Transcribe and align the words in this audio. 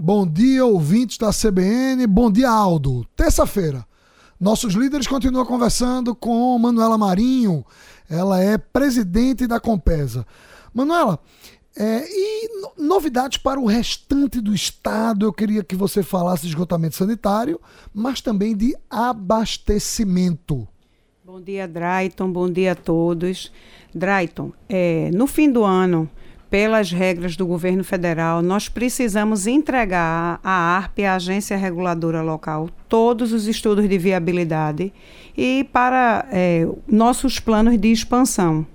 Bom 0.00 0.24
dia, 0.24 0.64
ouvintes 0.64 1.18
da 1.18 1.32
CBN. 1.32 2.06
Bom 2.06 2.30
dia, 2.30 2.48
Aldo. 2.48 3.04
Terça-feira, 3.16 3.84
nossos 4.38 4.74
líderes 4.74 5.08
continuam 5.08 5.44
conversando 5.44 6.14
com 6.14 6.56
Manuela 6.56 6.96
Marinho. 6.96 7.66
Ela 8.08 8.40
é 8.40 8.56
presidente 8.56 9.44
da 9.44 9.58
Compesa. 9.58 10.24
Manuela, 10.72 11.18
é, 11.76 12.06
e 12.08 12.48
novidades 12.78 13.38
para 13.38 13.58
o 13.58 13.66
restante 13.66 14.40
do 14.40 14.54
estado? 14.54 15.26
Eu 15.26 15.32
queria 15.32 15.64
que 15.64 15.74
você 15.74 16.00
falasse 16.00 16.42
de 16.42 16.50
esgotamento 16.50 16.94
sanitário, 16.94 17.60
mas 17.92 18.20
também 18.20 18.56
de 18.56 18.76
abastecimento. 18.88 20.68
Bom 21.24 21.40
dia, 21.40 21.66
Drayton. 21.66 22.30
Bom 22.30 22.48
dia 22.48 22.70
a 22.70 22.76
todos. 22.76 23.50
Drayton, 23.92 24.52
é, 24.68 25.10
no 25.12 25.26
fim 25.26 25.50
do 25.50 25.64
ano, 25.64 26.08
pelas 26.50 26.90
regras 26.90 27.36
do 27.36 27.46
governo 27.46 27.84
federal, 27.84 28.40
nós 28.40 28.68
precisamos 28.68 29.46
entregar 29.46 30.40
à 30.42 30.76
ARP, 30.76 31.00
a 31.00 31.14
Agência 31.14 31.56
Reguladora 31.56 32.22
Local, 32.22 32.70
todos 32.88 33.32
os 33.32 33.46
estudos 33.46 33.88
de 33.88 33.98
viabilidade 33.98 34.92
e 35.36 35.68
para 35.72 36.26
é, 36.32 36.66
nossos 36.86 37.38
planos 37.38 37.78
de 37.78 37.92
expansão, 37.92 38.66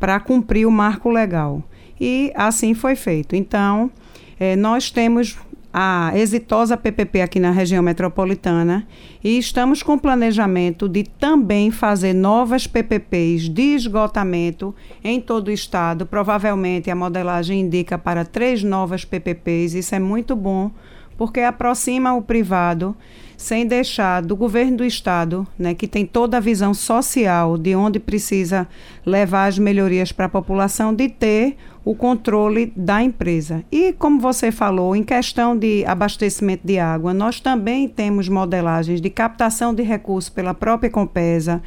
para 0.00 0.18
cumprir 0.18 0.66
o 0.66 0.70
marco 0.70 1.08
legal. 1.10 1.62
E 2.00 2.32
assim 2.34 2.74
foi 2.74 2.96
feito. 2.96 3.36
Então, 3.36 3.90
é, 4.38 4.56
nós 4.56 4.90
temos 4.90 5.38
a 5.72 6.12
exitosa 6.14 6.76
PPP 6.76 7.22
aqui 7.22 7.40
na 7.40 7.50
região 7.50 7.82
metropolitana 7.82 8.86
e 9.24 9.38
estamos 9.38 9.82
com 9.82 9.98
planejamento 9.98 10.86
de 10.86 11.04
também 11.04 11.70
fazer 11.70 12.12
novas 12.12 12.66
PPPs 12.66 13.48
de 13.48 13.74
esgotamento 13.74 14.74
em 15.02 15.20
todo 15.20 15.48
o 15.48 15.52
estado. 15.52 16.04
Provavelmente 16.04 16.90
a 16.90 16.94
modelagem 16.94 17.60
indica 17.60 17.96
para 17.96 18.24
três 18.24 18.62
novas 18.62 19.04
PPPs. 19.04 19.74
Isso 19.74 19.94
é 19.94 19.98
muito 19.98 20.36
bom 20.36 20.70
porque 21.16 21.40
aproxima 21.40 22.14
o 22.14 22.20
privado 22.20 22.94
sem 23.42 23.66
deixar 23.66 24.22
do 24.22 24.36
governo 24.36 24.78
do 24.78 24.84
estado, 24.84 25.46
né, 25.58 25.74
que 25.74 25.88
tem 25.88 26.06
toda 26.06 26.36
a 26.36 26.40
visão 26.40 26.72
social 26.72 27.58
de 27.58 27.74
onde 27.74 27.98
precisa 27.98 28.68
levar 29.04 29.46
as 29.46 29.58
melhorias 29.58 30.12
para 30.12 30.26
a 30.26 30.28
população, 30.28 30.94
de 30.94 31.08
ter 31.08 31.56
o 31.84 31.94
controle 31.94 32.72
da 32.76 33.02
empresa. 33.02 33.64
E 33.70 33.92
como 33.92 34.20
você 34.20 34.52
falou, 34.52 34.94
em 34.94 35.02
questão 35.02 35.56
de 35.56 35.84
abastecimento 35.84 36.64
de 36.64 36.78
água, 36.78 37.12
nós 37.12 37.40
também 37.40 37.88
temos 37.88 38.28
modelagens 38.28 39.00
de 39.00 39.10
captação 39.10 39.74
de 39.74 39.82
recursos 39.82 40.30
pela 40.30 40.54
própria 40.54 40.88
Compesa, 40.88 41.60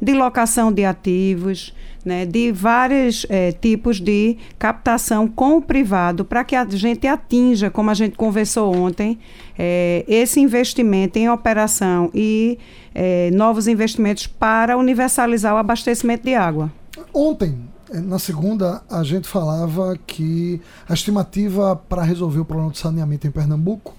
de 0.00 0.12
locação 0.12 0.70
de 0.72 0.84
ativos, 0.84 1.74
né, 2.06 2.24
de 2.24 2.52
vários 2.52 3.26
é, 3.28 3.50
tipos 3.50 4.00
de 4.00 4.36
captação 4.60 5.26
com 5.26 5.56
o 5.56 5.62
privado 5.62 6.24
para 6.24 6.44
que 6.44 6.54
a 6.54 6.64
gente 6.64 7.04
atinja, 7.04 7.68
como 7.68 7.90
a 7.90 7.94
gente 7.94 8.16
conversou 8.16 8.72
ontem, 8.72 9.18
é, 9.58 10.04
esse 10.06 10.38
investimento 10.38 11.15
em 11.18 11.30
operação 11.30 12.10
e 12.14 12.58
é, 12.94 13.30
novos 13.32 13.66
investimentos 13.66 14.26
para 14.26 14.76
universalizar 14.76 15.54
o 15.54 15.56
abastecimento 15.56 16.24
de 16.24 16.34
água. 16.34 16.70
Ontem, 17.12 17.58
na 17.92 18.18
segunda, 18.18 18.82
a 18.90 19.02
gente 19.02 19.28
falava 19.28 19.98
que 20.06 20.60
a 20.88 20.94
estimativa 20.94 21.76
para 21.76 22.02
resolver 22.02 22.40
o 22.40 22.44
problema 22.44 22.70
do 22.70 22.78
saneamento 22.78 23.26
em 23.26 23.30
Pernambuco 23.30 23.94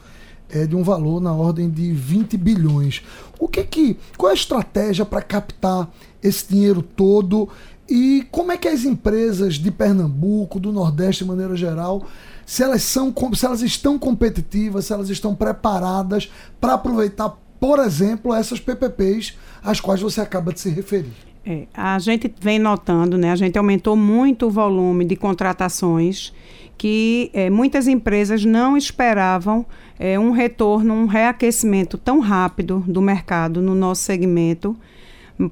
é 0.50 0.66
de 0.66 0.76
um 0.76 0.84
valor 0.84 1.20
na 1.22 1.34
ordem 1.34 1.70
de 1.70 1.92
20 1.92 2.38
bilhões. 2.38 3.04
O 3.40 3.48
que 3.48 3.64
que, 3.64 3.98
qual 4.18 4.30
é 4.30 4.34
a 4.34 4.36
estratégia 4.36 5.06
para 5.06 5.22
captar 5.22 5.90
esse 6.24 6.48
dinheiro 6.50 6.82
todo 6.82 7.50
e 7.90 8.28
como 8.32 8.52
é 8.52 8.58
que 8.58 8.68
as 8.68 8.84
empresas 8.84 9.56
de 9.56 9.72
Pernambuco, 9.72 10.60
do 10.60 10.72
Nordeste 10.72 11.24
de 11.24 11.30
maneira 11.30 11.56
geral, 11.56 12.06
se 12.46 12.64
elas 12.64 12.84
são 12.84 13.14
se 13.34 13.46
elas 13.46 13.62
estão 13.62 13.98
competitivas, 13.98 14.86
se 14.86 14.94
elas 14.94 15.10
estão 15.10 15.36
preparadas 15.36 16.32
para 16.60 16.74
aproveitar, 16.74 17.38
por 17.60 17.80
exemplo, 17.80 18.34
essas 18.34 18.60
PPPs 18.60 19.38
às 19.64 19.80
quais 19.80 20.02
você 20.02 20.22
acaba 20.22 20.54
de 20.54 20.60
se 20.60 20.70
referir? 20.70 21.14
É, 21.46 21.66
a 21.74 21.98
gente 21.98 22.34
vem 22.40 22.60
notando, 22.60 23.18
né? 23.18 23.32
A 23.32 23.36
gente 23.36 23.58
aumentou 23.58 23.96
muito 23.96 24.48
o 24.48 24.52
volume 24.52 25.06
de 25.06 25.16
contratações 25.16 26.34
que 26.78 27.32
é, 27.34 27.50
muitas 27.50 27.88
empresas 27.88 28.46
não 28.46 28.78
esperavam 28.78 29.66
é, 29.98 30.20
um 30.20 30.32
retorno, 30.32 30.94
um 30.94 31.06
reaquecimento 31.06 31.98
tão 31.98 32.20
rápido 32.20 32.84
do 32.88 33.02
mercado 33.02 33.62
no 33.62 33.74
nosso 33.74 34.04
segmento 34.04 34.76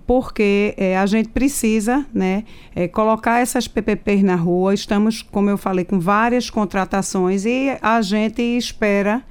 porque 0.06 0.74
é, 0.78 0.98
a 0.98 1.06
gente 1.06 1.30
precisa 1.30 2.06
né, 2.14 2.44
é, 2.76 2.88
colocar 2.88 3.40
essas 3.40 3.68
PPPs 3.68 4.24
na 4.24 4.36
rua. 4.36 4.74
Estamos, 4.74 5.22
como 5.22 5.50
eu 5.50 5.58
falei, 5.58 5.86
com 5.86 6.00
várias 6.00 6.50
contratações 6.50 7.46
e 7.46 7.78
a 7.82 8.02
gente 8.02 8.42
espera 8.42 9.24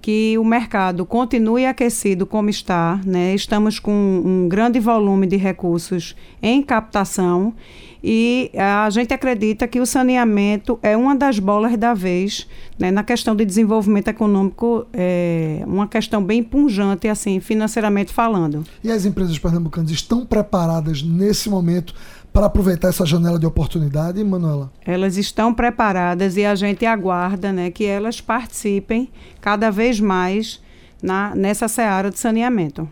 que 0.00 0.38
o 0.38 0.44
mercado 0.44 1.04
continue 1.04 1.66
aquecido 1.66 2.26
como 2.26 2.48
está. 2.48 3.00
Né? 3.04 3.34
Estamos 3.34 3.78
com 3.78 3.92
um 4.24 4.48
grande 4.48 4.80
volume 4.80 5.26
de 5.26 5.36
recursos 5.36 6.16
em 6.42 6.62
captação 6.62 7.54
e 8.02 8.50
a 8.56 8.88
gente 8.88 9.12
acredita 9.12 9.68
que 9.68 9.78
o 9.78 9.84
saneamento 9.84 10.78
é 10.82 10.96
uma 10.96 11.14
das 11.14 11.38
bolas 11.38 11.76
da 11.76 11.92
vez 11.92 12.48
né? 12.78 12.90
na 12.90 13.04
questão 13.04 13.36
de 13.36 13.44
desenvolvimento 13.44 14.08
econômico, 14.08 14.86
é 14.92 15.62
uma 15.66 15.86
questão 15.86 16.24
bem 16.24 16.42
punjante, 16.42 17.08
assim, 17.08 17.40
financeiramente 17.40 18.12
falando. 18.12 18.64
E 18.82 18.90
as 18.90 19.04
empresas 19.04 19.38
pernambucanas 19.38 19.90
estão 19.90 20.24
preparadas 20.24 21.02
nesse 21.02 21.50
momento 21.50 21.94
para 22.40 22.46
aproveitar 22.46 22.88
essa 22.88 23.04
janela 23.04 23.38
de 23.38 23.44
oportunidade, 23.44 24.24
Manuela? 24.24 24.72
Elas 24.86 25.18
estão 25.18 25.52
preparadas 25.52 26.38
e 26.38 26.46
a 26.46 26.54
gente 26.54 26.86
aguarda 26.86 27.52
né, 27.52 27.70
que 27.70 27.84
elas 27.84 28.18
participem 28.22 29.10
cada 29.42 29.70
vez 29.70 30.00
mais 30.00 30.58
na, 31.02 31.34
nessa 31.34 31.68
seara 31.68 32.10
de 32.10 32.18
saneamento. 32.18 32.88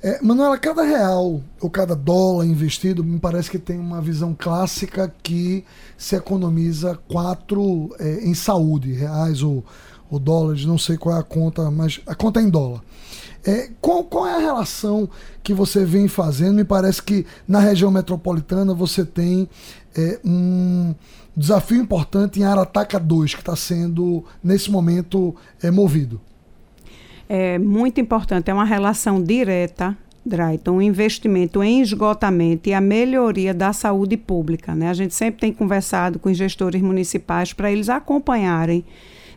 É, 0.00 0.22
Manuela, 0.22 0.56
cada 0.56 0.84
real 0.84 1.40
ou 1.60 1.68
cada 1.68 1.96
dólar 1.96 2.46
investido, 2.46 3.02
me 3.02 3.18
parece 3.18 3.50
que 3.50 3.58
tem 3.58 3.80
uma 3.80 4.00
visão 4.00 4.32
clássica 4.32 5.12
que 5.24 5.64
se 5.96 6.14
economiza 6.14 6.96
quatro 7.08 7.92
é, 7.98 8.20
em 8.28 8.32
saúde, 8.32 8.92
reais 8.92 9.42
ou, 9.42 9.64
ou 10.10 10.18
dólares, 10.18 10.64
não 10.64 10.78
sei 10.78 10.96
qual 10.96 11.16
é 11.16 11.20
a 11.20 11.22
conta, 11.22 11.70
mas 11.70 12.00
a 12.06 12.14
conta 12.14 12.40
é 12.40 12.42
em 12.42 12.50
dólar. 12.50 12.82
É, 13.44 13.70
qual, 13.80 14.04
qual 14.04 14.26
é 14.26 14.34
a 14.34 14.38
relação 14.38 15.08
que 15.42 15.54
você 15.54 15.84
vem 15.84 16.08
fazendo? 16.08 16.56
Me 16.56 16.64
parece 16.64 17.02
que 17.02 17.24
na 17.46 17.60
região 17.60 17.90
metropolitana 17.90 18.74
você 18.74 19.04
tem 19.04 19.48
é, 19.96 20.18
um 20.24 20.94
desafio 21.36 21.80
importante 21.80 22.40
em 22.40 22.44
Arataca 22.44 22.98
2, 22.98 23.34
que 23.34 23.40
está 23.40 23.54
sendo, 23.54 24.24
nesse 24.42 24.70
momento, 24.70 25.34
é, 25.62 25.70
movido. 25.70 26.20
É 27.28 27.58
muito 27.58 28.00
importante, 28.00 28.50
é 28.50 28.54
uma 28.54 28.64
relação 28.64 29.22
direta 29.22 29.96
Drayton, 30.24 30.76
o 30.76 30.82
investimento 30.82 31.62
em 31.62 31.80
esgotamento 31.80 32.68
e 32.68 32.74
a 32.74 32.80
melhoria 32.80 33.54
da 33.54 33.72
saúde 33.72 34.16
pública. 34.16 34.74
Né? 34.74 34.88
A 34.88 34.94
gente 34.94 35.14
sempre 35.14 35.40
tem 35.40 35.52
conversado 35.52 36.18
com 36.18 36.28
os 36.28 36.36
gestores 36.36 36.82
municipais 36.82 37.52
para 37.52 37.72
eles 37.72 37.88
acompanharem 37.88 38.84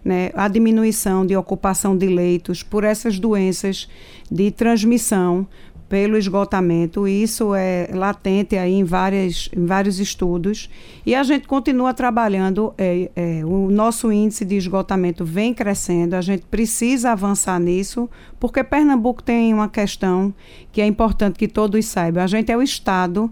né, 0.04 0.32
a 0.34 0.48
diminuição 0.48 1.26
de 1.26 1.36
ocupação 1.36 1.96
de 1.98 2.08
leitos 2.08 2.64
por 2.64 2.84
essas 2.84 3.20
doenças 3.20 3.88
de 4.30 4.52
transmissão 4.52 5.48
pelo 5.92 6.18
esgotamento. 6.18 7.06
Isso 7.06 7.54
é 7.54 7.90
latente 7.94 8.56
aí 8.56 8.76
em, 8.76 8.84
várias, 8.86 9.50
em 9.54 9.66
vários 9.66 10.00
estudos. 10.00 10.70
E 11.06 11.14
a 11.14 11.22
gente 11.22 11.46
continua 11.46 11.94
trabalhando. 11.94 12.74
É, 12.78 13.12
é, 13.14 13.46
o 13.46 13.70
nosso 13.70 14.10
índice 14.10 14.46
de 14.46 14.56
esgotamento 14.56 15.26
vem 15.26 15.54
crescendo. 15.54 16.14
A 16.14 16.22
gente 16.22 16.44
precisa 16.44 17.12
avançar 17.12 17.60
nisso, 17.60 18.10
porque 18.40 18.64
Pernambuco 18.64 19.22
tem 19.22 19.54
uma 19.54 19.68
questão 19.68 20.34
que 20.72 20.80
é 20.80 20.86
importante 20.86 21.38
que 21.38 21.48
todos 21.48 21.86
saibam. 21.86 22.24
A 22.24 22.28
gente 22.28 22.50
é 22.50 22.56
o 22.56 22.62
estado 22.62 23.30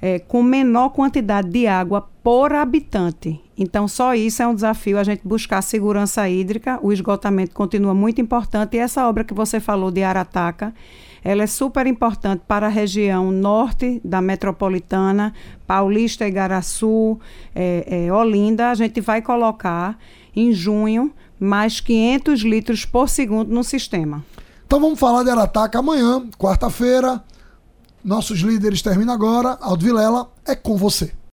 é, 0.00 0.18
com 0.18 0.42
menor 0.42 0.90
quantidade 0.90 1.48
de 1.48 1.66
água 1.66 2.08
por 2.22 2.52
habitante. 2.52 3.40
Então, 3.56 3.86
só 3.86 4.14
isso 4.14 4.42
é 4.42 4.46
um 4.46 4.54
desafio, 4.54 4.98
a 4.98 5.04
gente 5.04 5.20
buscar 5.22 5.60
segurança 5.62 6.28
hídrica. 6.28 6.78
O 6.82 6.92
esgotamento 6.92 7.54
continua 7.54 7.94
muito 7.94 8.20
importante. 8.20 8.76
E 8.76 8.80
essa 8.80 9.06
obra 9.08 9.24
que 9.24 9.34
você 9.34 9.60
falou 9.60 9.90
de 9.90 10.02
Arataca, 10.02 10.74
ela 11.22 11.42
é 11.42 11.46
super 11.46 11.86
importante 11.86 12.42
para 12.48 12.66
a 12.66 12.70
região 12.70 13.30
norte 13.30 14.00
da 14.02 14.22
metropolitana, 14.22 15.34
Paulista, 15.66 16.26
Igaraçu, 16.26 17.18
é, 17.54 18.06
é, 18.06 18.12
Olinda. 18.12 18.70
A 18.70 18.74
gente 18.74 19.00
vai 19.00 19.20
colocar 19.20 19.98
em 20.34 20.52
junho 20.52 21.12
mais 21.38 21.80
500 21.80 22.40
litros 22.40 22.84
por 22.84 23.08
segundo 23.08 23.52
no 23.52 23.62
sistema. 23.62 24.24
Então 24.66 24.80
vamos 24.80 24.98
falar 24.98 25.22
de 25.24 25.30
Arataca 25.30 25.78
amanhã, 25.78 26.24
quarta-feira. 26.38 27.22
Nossos 28.04 28.40
líderes 28.40 28.82
terminam 28.82 29.14
agora. 29.14 29.58
Aldo 29.60 29.84
Vilela, 29.84 30.30
é 30.46 30.54
com 30.54 30.76
você. 30.76 31.12